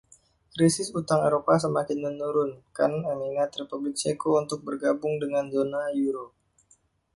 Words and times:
Krisis 0.53 0.89
utang 0.99 1.19
Eropa 1.27 1.53
semakin 1.63 1.97
menurunkan 2.07 2.91
minat 3.21 3.51
Republik 3.59 3.93
Ceko 4.01 4.29
untuk 4.41 4.59
bergabung 4.67 5.13
dengan 5.23 5.45
zona 5.55 5.83
euro. 6.03 6.25